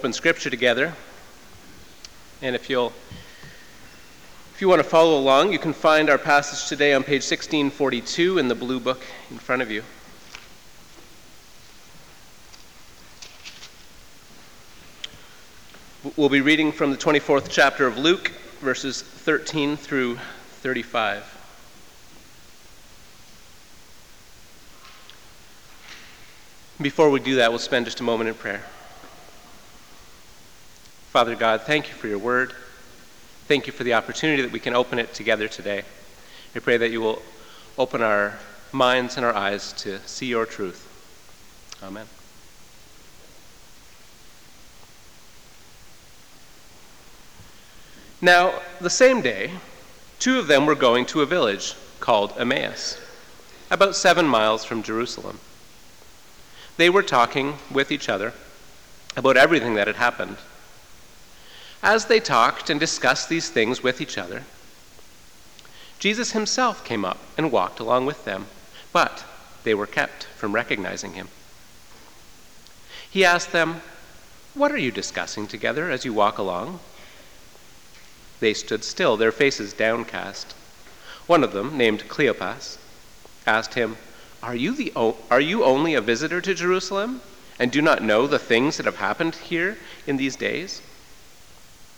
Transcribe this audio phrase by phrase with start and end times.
[0.00, 0.94] open scripture together.
[2.40, 2.92] And if you'll
[4.54, 8.38] if you want to follow along, you can find our passage today on page 1642
[8.38, 9.82] in the blue book in front of you.
[16.16, 18.28] We'll be reading from the 24th chapter of Luke,
[18.60, 20.20] verses 13 through
[20.60, 21.24] 35.
[26.80, 28.62] Before we do that, we'll spend just a moment in prayer.
[31.10, 32.52] Father God, thank you for your word.
[33.46, 35.84] Thank you for the opportunity that we can open it together today.
[36.54, 37.22] We pray that you will
[37.78, 38.38] open our
[38.72, 40.86] minds and our eyes to see your truth.
[41.82, 42.06] Amen.
[48.20, 49.52] Now, the same day,
[50.18, 53.00] two of them were going to a village called Emmaus,
[53.70, 55.40] about seven miles from Jerusalem.
[56.76, 58.34] They were talking with each other
[59.16, 60.36] about everything that had happened.
[61.82, 64.44] As they talked and discussed these things with each other,
[65.98, 68.46] Jesus himself came up and walked along with them,
[68.92, 69.24] but
[69.64, 71.28] they were kept from recognizing him.
[73.10, 73.80] He asked them,
[74.54, 76.80] What are you discussing together as you walk along?
[78.40, 80.54] They stood still, their faces downcast.
[81.26, 82.78] One of them, named Cleopas,
[83.46, 83.96] asked him,
[84.42, 87.20] are you, the o- are you only a visitor to Jerusalem
[87.58, 89.76] and do not know the things that have happened here
[90.06, 90.80] in these days?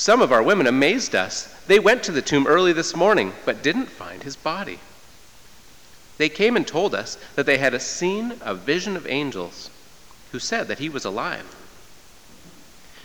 [0.00, 1.54] some of our women amazed us.
[1.66, 4.78] They went to the tomb early this morning, but didn't find his body.
[6.16, 9.68] They came and told us that they had seen a vision of angels
[10.32, 11.54] who said that he was alive.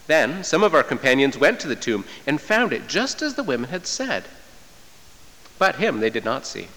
[0.08, 3.44] Then some of our companions went to the tomb and found it just as the
[3.44, 4.24] women had said.
[5.60, 6.70] But him they did not see.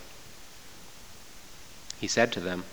[2.01, 2.65] He said to them,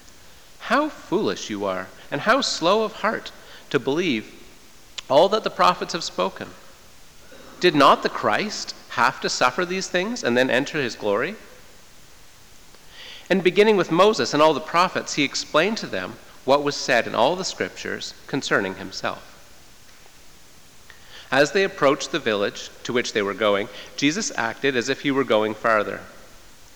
[0.62, 3.32] How foolish you are, and how slow of heart
[3.70, 4.34] to believe
[5.08, 6.50] all that the prophets have spoken.
[7.66, 11.34] Did not the Christ have to suffer these things and then enter his glory?
[13.28, 17.08] And beginning with Moses and all the prophets, he explained to them what was said
[17.08, 19.32] in all the scriptures concerning himself.
[21.32, 23.68] As they approached the village to which they were going,
[23.98, 26.02] Jesus acted as if he were going farther.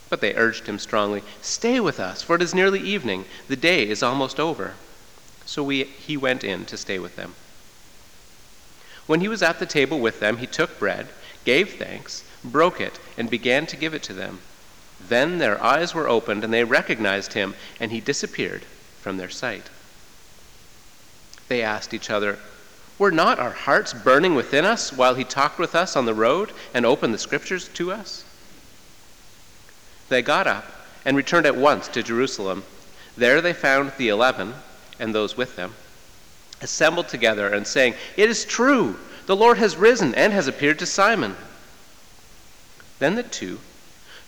[0.09, 3.25] But they urged him strongly, Stay with us, for it is nearly evening.
[3.47, 4.73] The day is almost over.
[5.45, 7.35] So we, he went in to stay with them.
[9.09, 11.07] When he was at the table with them, he took bread,
[11.43, 14.37] gave thanks, broke it, and began to give it to them.
[14.99, 18.65] Then their eyes were opened, and they recognized him, and he disappeared
[19.01, 19.71] from their sight.
[21.47, 22.37] They asked each other,
[22.99, 26.51] Were not our hearts burning within us while he talked with us on the road
[26.71, 28.23] and opened the scriptures to us?
[30.09, 30.65] They got up
[31.03, 32.63] and returned at once to Jerusalem.
[33.17, 34.53] There they found the eleven
[34.99, 35.73] and those with them
[36.61, 40.85] assembled together and saying, It is true, the Lord has risen and has appeared to
[40.85, 41.35] Simon.
[42.99, 43.59] Then the two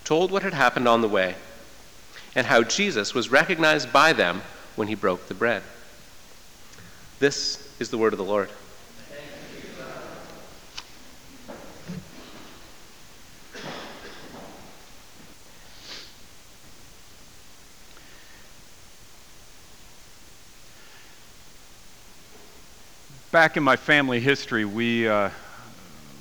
[0.04, 1.36] told what had happened on the way
[2.36, 4.42] and how Jesus was recognized by them
[4.76, 5.64] when he broke the bread.
[7.20, 8.50] This is the word of the Lord.
[23.32, 25.30] Back in my family history, we uh,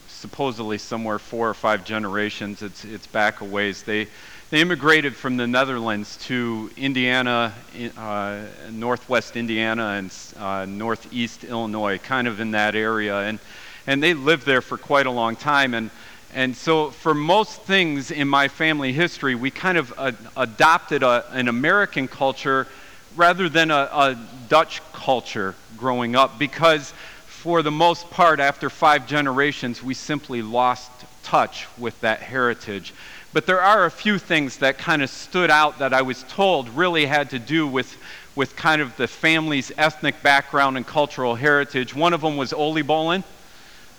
[0.07, 4.07] supposedly somewhere four or five generations, it's, it's back a ways, they,
[4.51, 7.53] they immigrated from the Netherlands to Indiana,
[7.97, 13.19] uh, northwest Indiana, and uh, northeast Illinois, kind of in that area.
[13.23, 13.41] And,
[13.89, 15.75] and they lived there for quite a long time.
[15.75, 15.91] And,
[16.33, 21.29] and so, for most things in my family history, we kind of uh, adopted a,
[21.33, 22.69] an American culture
[23.17, 26.93] rather than a, a Dutch culture growing up because,
[27.27, 30.91] for the most part, after five generations, we simply lost
[31.25, 32.95] touch with that heritage.
[33.33, 36.69] But there are a few things that kind of stood out that I was told
[36.69, 37.97] really had to do with,
[38.37, 41.95] with kind of the family's ethnic background and cultural heritage.
[41.95, 43.25] One of them was oliebollen.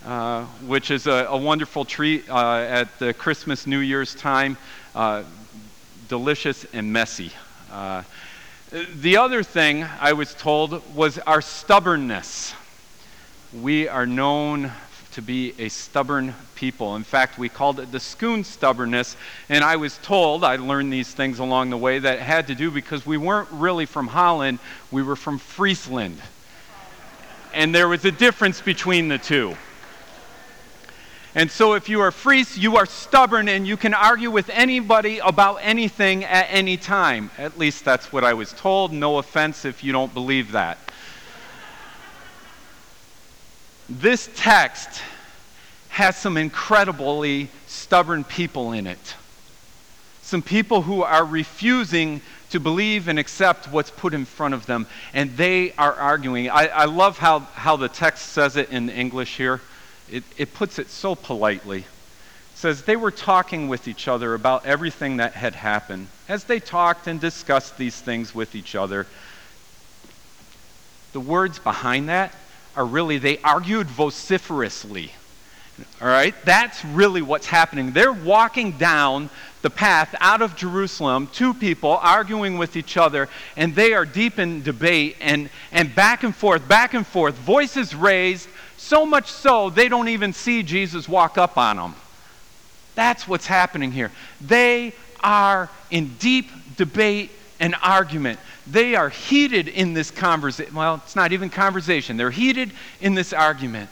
[0.03, 4.57] Uh, which is a, a wonderful treat uh, at the Christmas, New Year's time.
[4.95, 5.21] Uh,
[6.07, 7.31] delicious and messy.
[8.71, 12.53] The other thing I was told was our stubbornness.
[13.53, 14.71] we are known
[15.11, 16.95] to be a stubborn people.
[16.95, 19.17] In fact, we called it the Schoon stubbornness,
[19.49, 22.71] and I was told, I learned these things along the way, that had to do
[22.71, 24.59] because we weren't really from Holland,
[24.89, 26.21] we were from Friesland.
[27.53, 29.57] And there was a difference between the two.
[31.33, 35.19] And so, if you are Fries, you are stubborn and you can argue with anybody
[35.19, 37.31] about anything at any time.
[37.37, 38.91] At least that's what I was told.
[38.91, 40.77] No offense if you don't believe that.
[43.89, 45.01] This text
[45.89, 49.15] has some incredibly stubborn people in it.
[50.21, 54.85] Some people who are refusing to believe and accept what's put in front of them,
[55.13, 56.49] and they are arguing.
[56.49, 59.61] I, I love how, how the text says it in English here.
[60.09, 61.79] It, it puts it so politely.
[61.79, 61.85] It
[62.55, 66.07] says they were talking with each other about everything that had happened.
[66.27, 69.07] As they talked and discussed these things with each other,
[71.13, 72.33] the words behind that
[72.75, 75.11] are really they argued vociferously.
[76.01, 76.35] All right?
[76.45, 77.91] That's really what's happening.
[77.91, 79.29] They're walking down
[79.61, 84.39] the path out of Jerusalem, two people arguing with each other, and they are deep
[84.39, 88.49] in debate and, and back and forth, back and forth, voices raised,
[88.81, 91.95] so much so they don't even see Jesus walk up on them.
[92.95, 94.11] That's what's happening here.
[94.41, 98.39] They are in deep debate and argument.
[98.65, 100.73] They are heated in this conversation.
[100.73, 103.89] Well, it's not even conversation, they're heated in this argument.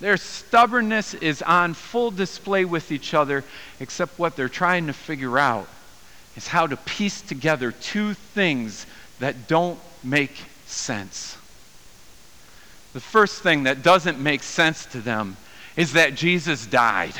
[0.00, 3.44] Their stubbornness is on full display with each other,
[3.80, 5.68] except what they're trying to figure out
[6.36, 8.86] is how to piece together two things
[9.20, 10.34] that don't make
[10.66, 11.36] sense.
[12.94, 15.36] The first thing that doesn't make sense to them
[15.76, 17.14] is that Jesus died.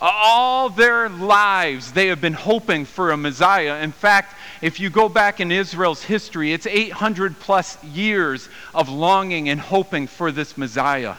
[0.00, 3.82] All their lives, they have been hoping for a Messiah.
[3.82, 9.48] In fact, if you go back in Israel's history, it's 800 plus years of longing
[9.48, 11.16] and hoping for this Messiah.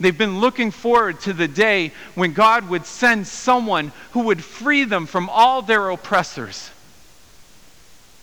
[0.00, 4.84] They've been looking forward to the day when God would send someone who would free
[4.84, 6.70] them from all their oppressors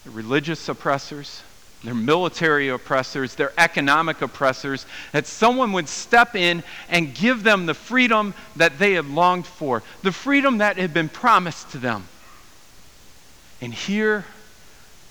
[0.07, 1.43] the religious oppressors,
[1.83, 7.73] their military oppressors, their economic oppressors, that someone would step in and give them the
[7.73, 12.07] freedom that they had longed for, the freedom that had been promised to them.
[13.61, 14.25] And here,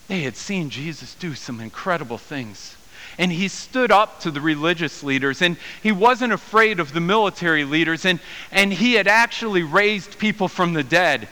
[0.09, 2.77] they had seen Jesus do some incredible things.
[3.19, 7.65] And he stood up to the religious leaders, and he wasn't afraid of the military
[7.65, 8.21] leaders, and,
[8.51, 11.29] and he had actually raised people from the dead.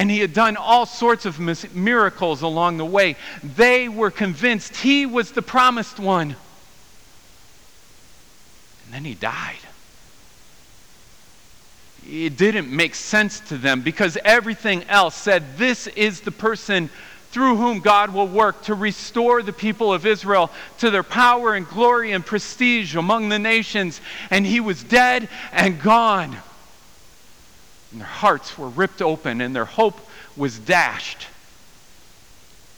[0.00, 1.38] And he had done all sorts of
[1.74, 3.16] miracles along the way.
[3.44, 6.36] They were convinced he was the promised one.
[8.84, 9.58] And then he died.
[12.08, 16.88] It didn't make sense to them because everything else said this is the person
[17.30, 21.68] through whom God will work to restore the people of Israel to their power and
[21.68, 24.00] glory and prestige among the nations.
[24.30, 26.38] And he was dead and gone.
[27.92, 29.98] And their hearts were ripped open and their hope
[30.36, 31.26] was dashed.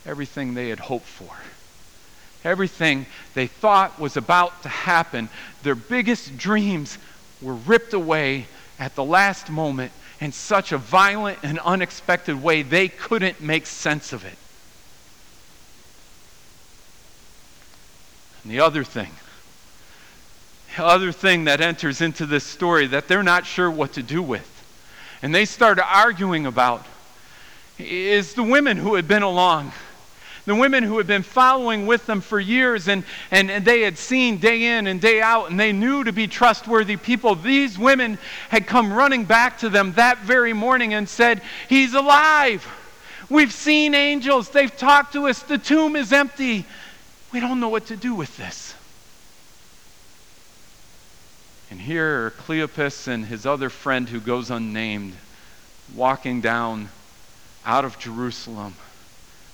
[0.07, 1.31] Everything they had hoped for,
[2.45, 5.29] everything they thought was about to happen,
[5.63, 6.99] their biggest dreams
[7.41, 8.47] were ripped away
[8.79, 14.13] at the last moment in such a violent and unexpected way they couldn't make sense
[14.13, 14.37] of it.
[18.43, 19.11] And the other thing,
[20.77, 24.23] the other thing that enters into this story that they're not sure what to do
[24.23, 24.49] with,
[25.23, 26.85] and they started arguing about,
[27.79, 29.73] is the women who had been along.
[30.45, 33.97] The women who had been following with them for years and, and, and, they had
[33.97, 37.37] seen day in and day out and they knew to be trustworthy people.
[37.37, 42.67] These women had come running back to them that very morning and said, He's alive.
[43.31, 44.49] We've seen angels.
[44.49, 45.43] They've talked to us.
[45.43, 46.67] The tomb is empty.
[47.33, 48.72] We don't know what to do with this.
[51.73, 55.15] And here are Cleopas and his other friend who goes unnamed
[55.95, 56.91] walking down
[57.65, 58.75] out of Jerusalem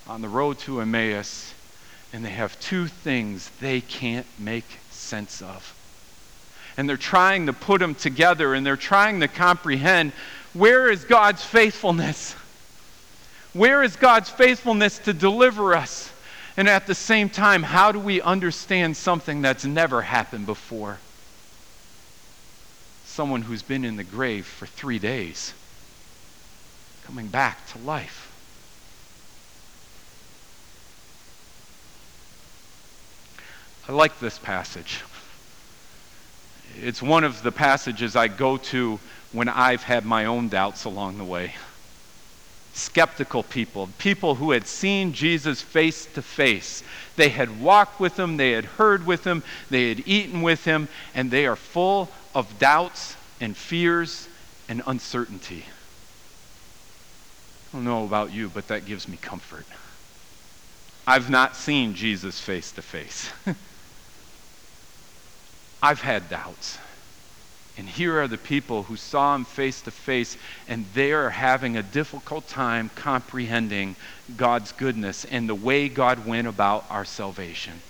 [0.04, 1.54] on the road to Emmaus,
[2.12, 5.76] and they have two things they can't make sense of.
[6.76, 10.10] And they're trying to put them together and they're trying to comprehend
[10.54, 12.34] where is God's faithfulness?
[13.52, 16.10] Where is God's faithfulness to deliver us?
[16.56, 20.98] And at the same time, how do we understand something that's never happened before?
[23.18, 25.52] Someone who's been in the grave for three days,
[27.04, 28.30] coming back to life.
[33.88, 35.02] I like this passage.
[36.80, 39.00] It's one of the passages I go to
[39.32, 41.54] when I've had my own doubts along the way
[42.98, 46.82] skeptical people, people who had seen Jesus face to face.
[47.14, 50.88] They had walked with him, they had heard with him, they had eaten with him,
[51.14, 54.28] and they are full of doubts and fears
[54.68, 55.64] and uncertainty.
[57.72, 59.66] I don't know about you, but that gives me comfort.
[61.06, 63.30] I've not seen Jesus face to face.
[65.84, 66.78] I've had doubts.
[67.78, 71.76] And here are the people who saw him face to face, and they are having
[71.76, 73.94] a difficult time comprehending
[74.36, 77.80] God's goodness and the way God went about our salvation.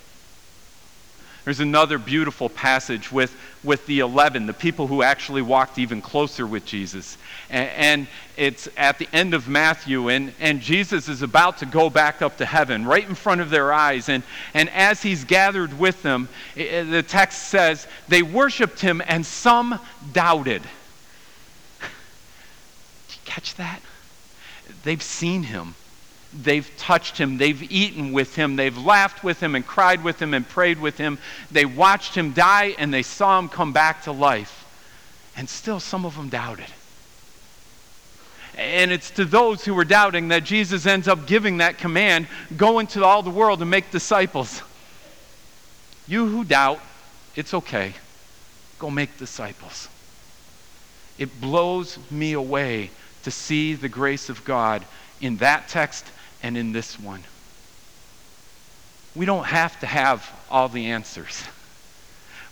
[1.49, 6.47] There's another beautiful passage with, with the 11, the people who actually walked even closer
[6.47, 7.17] with Jesus.
[7.49, 11.89] And, and, it's at the end of Matthew, and, and Jesus is about to go
[11.89, 14.11] back up to heaven right in front of their eyes.
[14.11, 19.25] And, and as he's gathered with them, it, the text says, they worshiped him, and
[19.25, 19.81] some
[20.13, 20.61] doubted.
[21.81, 21.81] Did
[23.09, 23.81] you catch that?
[24.83, 25.77] They've seen him.
[26.33, 27.39] They've touched him.
[27.39, 28.57] They've eaten with him.
[28.57, 31.19] They've laughed with him and cried with him and prayed with him.
[31.51, 34.67] They watched him die and they saw him come back to life.
[35.37, 36.67] And still, some of them doubted.
[38.59, 42.81] And it's to those who were doubting that Jesus ends up giving that command go
[42.81, 44.63] into all the world and make disciples.
[46.09, 46.81] You who doubt,
[47.37, 47.95] it's okay.
[48.79, 49.89] Go make disciples.
[51.19, 52.91] It blows me away
[53.23, 54.85] to see the grace of God
[55.21, 56.05] in that text
[56.43, 57.23] and in this one.
[59.15, 61.43] We don't have to have all the answers.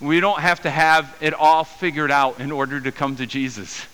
[0.00, 3.87] We don't have to have it all figured out in order to come to Jesus.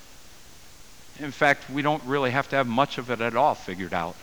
[1.20, 4.16] In fact, we don't really have to have much of it at all figured out,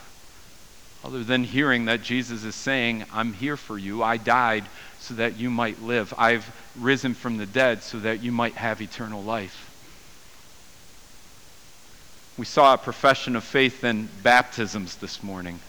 [1.03, 4.03] other than hearing that Jesus is saying, I'm here for you.
[4.03, 4.65] I died
[4.99, 6.13] so that you might live.
[6.17, 9.68] I've risen from the dead so that you might have eternal life.
[12.39, 15.59] We saw a profession of faith in baptisms this morning.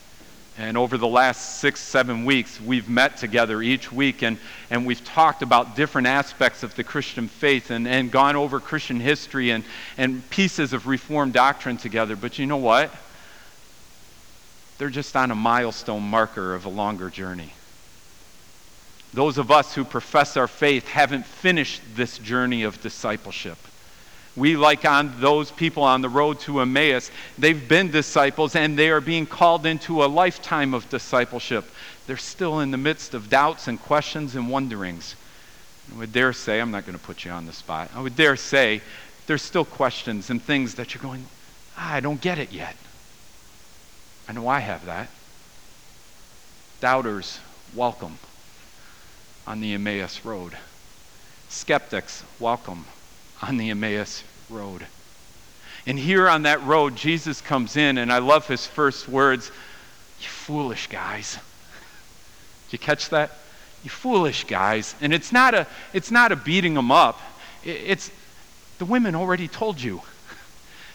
[0.57, 4.39] And over the last six, seven weeks, we've met together each week and,
[4.71, 9.01] and we've talked about different aspects of the Christian faith and, and gone over Christian
[9.01, 9.65] history and,
[9.99, 12.15] and pieces of Reformed doctrine together.
[12.15, 12.95] But you know what?
[14.79, 17.53] They're just on a milestone marker of a longer journey.
[19.13, 23.59] Those of us who profess our faith haven't finished this journey of discipleship.
[24.37, 28.91] We, like on those people on the road to Emmaus, they've been disciples and they
[28.91, 31.65] are being called into a lifetime of discipleship.
[32.07, 35.17] They're still in the midst of doubts and questions and wonderings.
[35.93, 38.17] I would dare say, I'm not going to put you on the spot, I would
[38.17, 38.83] dare say
[39.27, 41.27] there's still questions and things that you're going,
[41.77, 42.77] ah, I don't get it yet.
[44.29, 45.09] I know I have that.
[46.81, 47.41] Doubters,
[47.75, 48.19] welcome
[49.47, 50.57] on the Emmaus road.
[51.49, 52.85] Skeptics, welcome
[53.43, 54.87] on the Emmaus road.
[55.87, 59.51] And here on that road, Jesus comes in, and I love his first words
[60.21, 61.39] You foolish guys.
[62.67, 63.31] Did you catch that?
[63.83, 64.95] You foolish guys.
[65.01, 67.21] And it's not a, it's not a beating them up,
[67.65, 68.11] it's
[68.79, 70.03] the women already told you.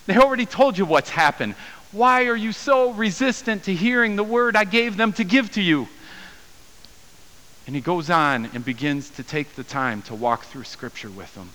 [0.07, 1.55] They already told you what's happened.
[1.91, 5.63] Why are you so resistant to hearing the word I gave them to give to
[5.63, 5.87] you?
[7.65, 11.33] And he goes on and begins to take the time to walk through Scripture with
[11.33, 11.49] them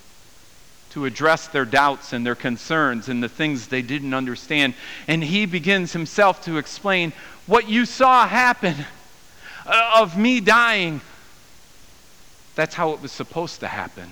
[0.91, 4.75] to address their doubts and their concerns and the things they didn't understand.
[5.07, 7.13] And he begins himself to explain
[7.47, 8.75] what you saw happen
[9.67, 11.01] uh, of me dying.
[12.57, 14.11] That's how it was supposed to happen.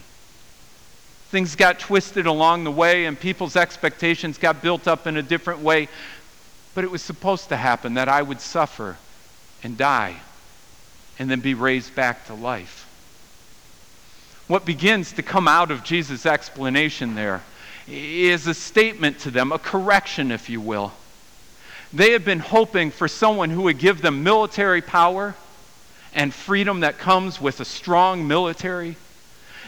[1.31, 5.61] Things got twisted along the way, and people's expectations got built up in a different
[5.61, 5.89] way.
[6.75, 8.97] But it was supposed to happen that I would suffer
[9.63, 10.17] and die
[11.19, 12.88] and then be raised back to life
[14.49, 17.43] what begins to come out of Jesus' explanation there
[17.87, 20.93] is a statement to them, a correction, if you will.
[21.93, 25.35] They had been hoping for someone who would give them military power
[26.15, 28.97] and freedom that comes with a strong military.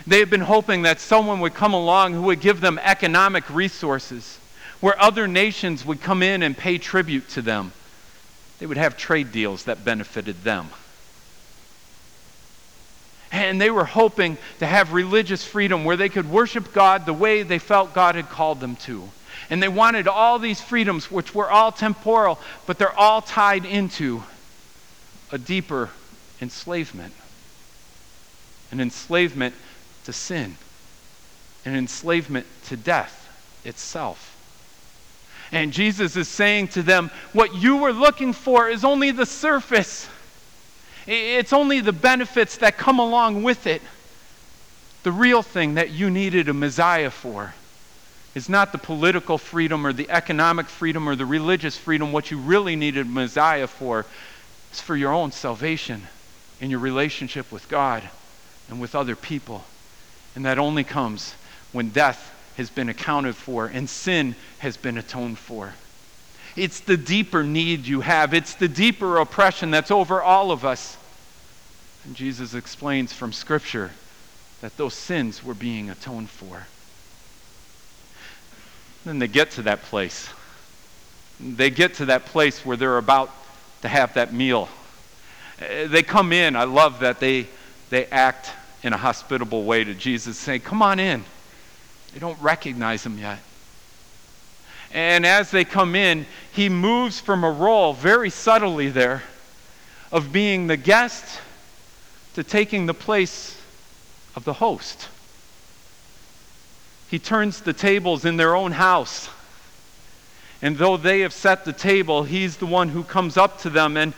[0.07, 4.39] They had been hoping that someone would come along who would give them economic resources,
[4.81, 7.73] where other nations would come in and pay tribute to them.
[8.59, 10.71] They would have trade deals that benefited them.
[13.51, 17.43] And they were hoping to have religious freedom where they could worship God the way
[17.43, 19.09] they felt God had called them to.
[19.51, 24.23] And they wanted all these freedoms, which were all temporal, but they're all tied into
[25.33, 25.91] a deeper
[26.41, 27.13] enslavement
[28.71, 29.55] an enslavement
[30.05, 30.57] to sin,
[31.65, 33.29] an enslavement to death
[33.65, 34.37] itself.
[35.53, 40.09] And Jesus is saying to them, What you were looking for is only the surface.
[41.13, 43.83] It's only the benefits that come along with it.
[45.03, 47.53] The real thing that you needed a Messiah for
[48.37, 52.13] is not the political freedom or the economic freedom or the religious freedom.
[52.13, 54.07] What you really needed a Messiah for
[54.73, 56.03] is for your own salvation
[56.61, 58.09] in your relationship with God
[58.69, 59.65] and with other people.
[60.37, 61.35] And that only comes
[61.73, 65.75] when death has been accounted for and sin has been atoned for.
[66.55, 70.99] It's the deeper need you have, it's the deeper oppression that's over all of us.
[72.05, 73.91] And Jesus explains from Scripture
[74.61, 76.67] that those sins were being atoned for.
[79.05, 80.29] Then they get to that place.
[81.39, 83.31] They get to that place where they're about
[83.83, 84.69] to have that meal.
[85.61, 86.55] Uh, they come in.
[86.55, 87.47] I love that they,
[87.89, 88.51] they act
[88.83, 91.25] in a hospitable way to Jesus, saying, Come on in.
[92.13, 93.39] They don't recognize him yet.
[94.93, 99.23] And as they come in, he moves from a role very subtly there
[100.11, 101.41] of being the guest
[102.35, 103.61] to taking the place
[104.37, 105.09] of the host.
[107.11, 109.29] He turns the tables in their own house.
[110.63, 113.97] And though they have set the table, he's the one who comes up to them
[113.97, 114.13] and,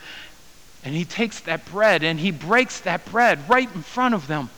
[0.83, 4.49] and he takes that bread and he breaks that bread right in front of them.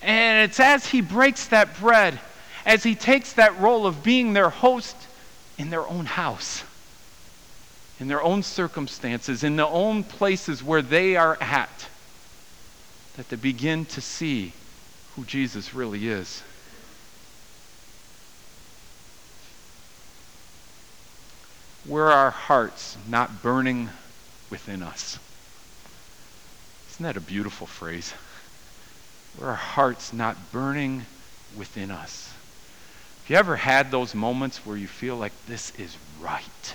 [0.00, 2.18] And it's as he breaks that bread,
[2.64, 4.96] as he takes that role of being their host
[5.58, 6.62] in their own house,
[7.98, 11.88] in their own circumstances, in their own places where they are at,
[13.16, 14.52] that they begin to see
[15.14, 16.42] who Jesus really is.
[21.86, 23.88] Were our hearts not burning
[24.50, 25.18] within us?
[26.90, 28.12] Isn't that a beautiful phrase?
[29.38, 31.06] Were our hearts not burning
[31.56, 32.32] within us?
[33.22, 36.74] Have you ever had those moments where you feel like this is right?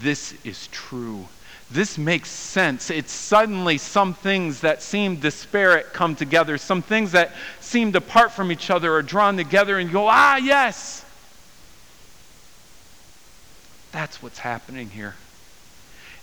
[0.00, 1.26] This is true.
[1.70, 2.90] This makes sense.
[2.90, 6.56] It's suddenly some things that seem disparate come together.
[6.56, 10.36] Some things that seemed apart from each other are drawn together and you go, ah,
[10.36, 11.04] yes.
[13.92, 15.14] That's what's happening here.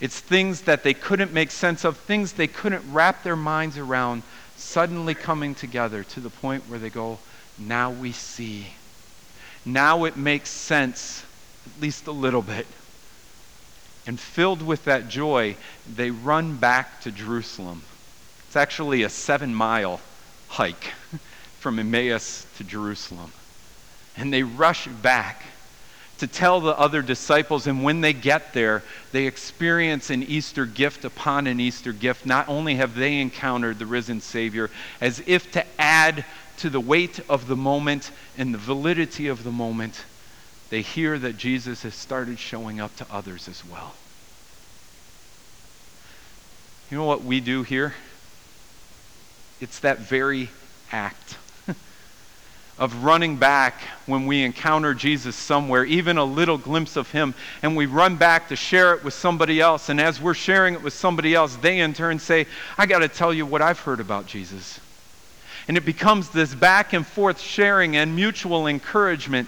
[0.01, 4.23] It's things that they couldn't make sense of, things they couldn't wrap their minds around,
[4.57, 7.19] suddenly coming together to the point where they go,
[7.57, 8.67] now we see.
[9.63, 11.23] Now it makes sense,
[11.65, 12.67] at least a little bit.
[14.07, 15.55] And filled with that joy,
[15.91, 17.81] they run back to Jerusalem.
[18.47, 19.99] It's actually a seven mile
[20.47, 20.93] hike
[21.59, 23.31] from Emmaus to Jerusalem.
[24.15, 25.41] And they rush back
[26.19, 27.67] to tell the other disciples.
[27.67, 32.25] And when they get there, they experience an Easter gift upon an Easter gift.
[32.25, 34.69] Not only have they encountered the risen Savior,
[35.01, 36.23] as if to add
[36.57, 40.05] to the weight of the moment and the validity of the moment,
[40.69, 43.93] they hear that Jesus has started showing up to others as well.
[46.89, 47.93] You know what we do here?
[49.59, 50.49] It's that very
[50.91, 51.37] act
[52.77, 57.75] of running back when we encounter Jesus somewhere, even a little glimpse of him, and
[57.75, 59.89] we run back to share it with somebody else.
[59.89, 62.45] And as we're sharing it with somebody else, they in turn say,
[62.77, 64.79] I got to tell you what I've heard about Jesus.
[65.67, 69.47] And it becomes this back and forth sharing and mutual encouragement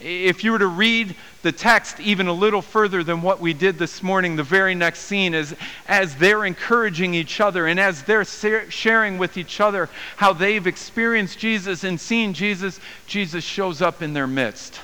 [0.00, 3.78] if you were to read the text even a little further than what we did
[3.78, 5.54] this morning, the very next scene is
[5.86, 11.38] as they're encouraging each other and as they're sharing with each other how they've experienced
[11.38, 14.80] Jesus and seen Jesus, Jesus shows up in their midst.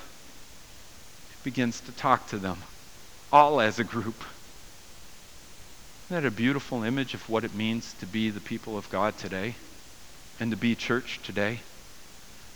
[1.43, 2.57] Begins to talk to them,
[3.31, 4.23] all as a group.
[6.07, 9.17] Isn't that a beautiful image of what it means to be the people of God
[9.17, 9.55] today
[10.39, 11.59] and to be church today?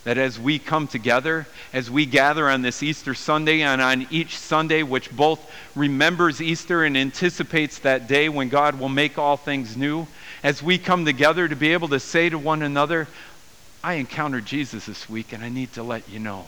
[0.03, 4.37] That as we come together, as we gather on this Easter Sunday, and on each
[4.37, 9.75] Sunday, which both remembers Easter and anticipates that day when God will make all things
[9.75, 10.07] new,
[10.43, 13.07] as we come together to be able to say to one another,
[13.83, 16.45] I encountered Jesus this week and I need to let you know.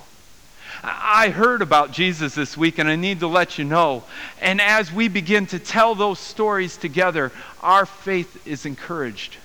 [0.84, 4.04] I heard about Jesus this week and I need to let you know.
[4.40, 7.32] And as we begin to tell those stories together,
[7.62, 9.38] our faith is encouraged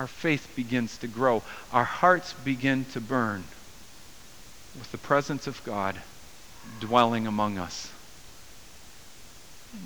[0.00, 1.42] our faith begins to grow.
[1.72, 3.44] Our hearts begin to burn
[4.78, 6.00] with the presence of God
[6.80, 7.92] dwelling among us.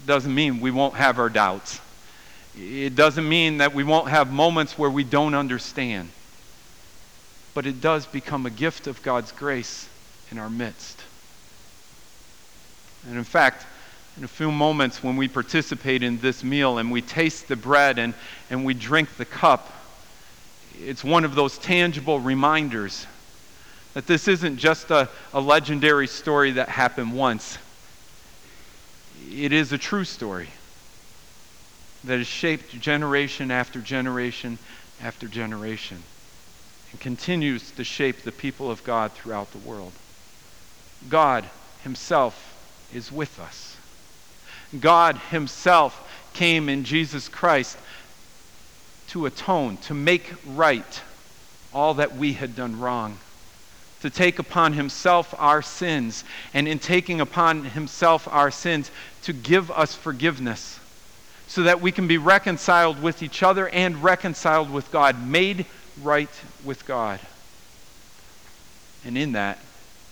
[0.07, 1.81] Doesn't mean we won't have our doubts.
[2.57, 6.11] It doesn't mean that we won't have moments where we don't understand.
[7.53, 9.88] But it does become a gift of God's grace
[10.31, 11.03] in our midst.
[13.09, 13.66] And in fact,
[14.16, 17.98] in a few moments when we participate in this meal and we taste the bread
[17.98, 18.14] and,
[18.48, 19.72] and we drink the cup,
[20.80, 23.06] it's one of those tangible reminders
[23.94, 27.58] that this isn't just a, a legendary story that happened once.
[29.30, 30.48] It is a true story
[32.04, 34.58] that has shaped generation after generation
[35.02, 36.02] after generation
[36.90, 39.92] and continues to shape the people of God throughout the world.
[41.08, 41.44] God
[41.82, 42.54] Himself
[42.92, 43.76] is with us.
[44.78, 47.78] God Himself came in Jesus Christ
[49.08, 51.02] to atone, to make right
[51.72, 53.18] all that we had done wrong,
[54.00, 58.90] to take upon Himself our sins, and in taking upon Himself our sins,
[59.22, 60.78] to give us forgiveness
[61.46, 65.66] so that we can be reconciled with each other and reconciled with God, made
[66.02, 66.30] right
[66.64, 67.20] with God.
[69.04, 69.58] And in that,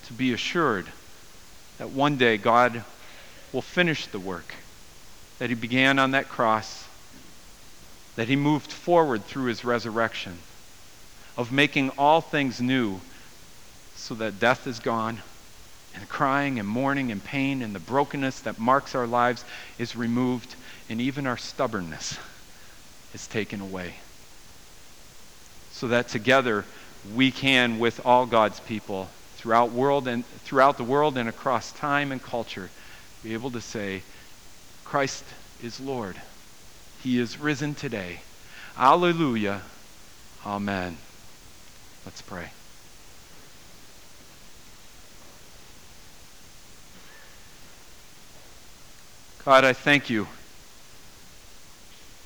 [0.06, 0.86] to be assured
[1.78, 2.84] that one day God
[3.52, 4.54] will finish the work
[5.38, 6.81] that He began on that cross,
[8.16, 10.38] that He moved forward through His resurrection,
[11.36, 13.00] of making all things new
[13.96, 15.20] so that death is gone
[15.94, 19.44] and crying and mourning and pain and the brokenness that marks our lives
[19.78, 20.54] is removed
[20.88, 22.18] and even our stubbornness
[23.14, 23.94] is taken away.
[25.72, 26.64] So that together
[27.14, 32.12] we can, with all God's people throughout, world and, throughout the world and across time
[32.12, 32.70] and culture,
[33.22, 34.02] be able to say,
[34.84, 35.24] Christ
[35.62, 36.16] is Lord.
[37.02, 38.20] He is risen today.
[38.78, 39.62] Alleluia.
[40.46, 40.96] Amen.
[42.04, 42.50] Let's pray.
[49.44, 50.28] God, I thank you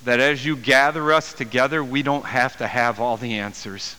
[0.05, 3.97] that as you gather us together, we don't have to have all the answers.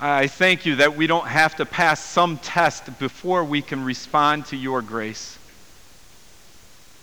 [0.00, 4.46] I thank you that we don't have to pass some test before we can respond
[4.46, 5.38] to your grace.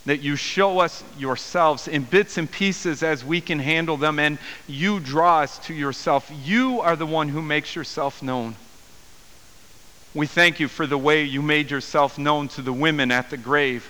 [0.08, 4.40] That you show us yourselves in bits and pieces as we can handle them, and
[4.68, 6.30] you draw us to yourself.
[6.44, 8.56] You are the one who makes yourself known.
[10.14, 13.38] We thank you for the way you made yourself known to the women at the
[13.38, 13.90] grave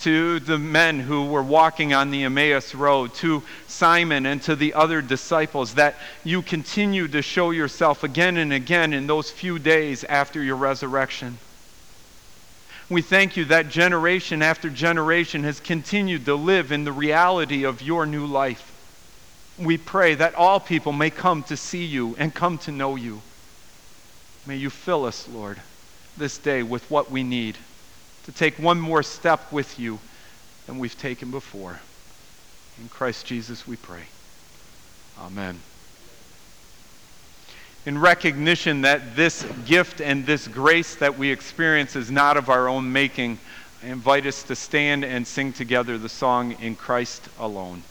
[0.00, 4.72] to the men who were walking on the Emmaus Road, to Simon and to the
[4.72, 10.02] other disciples, that you continue to show yourself again and again in those few days
[10.04, 11.38] after your resurrection.
[12.90, 17.80] We thank you that generation after generation has continued to live in the reality of
[17.80, 18.66] your new life.
[19.56, 23.22] We pray that all people may come to see you and come to know you.
[24.44, 25.60] May you fill us, Lord,
[26.16, 27.56] this day with what we need
[28.24, 30.00] to take one more step with you
[30.66, 31.78] than we've taken before.
[32.80, 34.02] In Christ Jesus we pray.
[35.16, 35.60] Amen.
[37.86, 42.68] In recognition that this gift and this grace that we experience is not of our
[42.68, 43.38] own making,
[43.82, 47.82] I invite us to stand and sing together the song In Christ Alone.